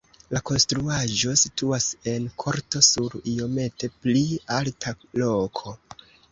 La 0.35 0.39
konstruaĵo 0.49 1.35
situas 1.41 1.85
en 2.15 2.25
korto 2.45 2.83
sur 2.89 3.19
iomete 3.35 3.93
pli 4.01 4.25
alta 4.59 4.99
loko. 5.25 5.79